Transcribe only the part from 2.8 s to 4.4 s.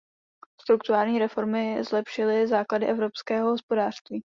evropského hospodářství.